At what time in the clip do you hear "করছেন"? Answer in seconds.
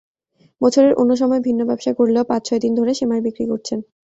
3.47-3.79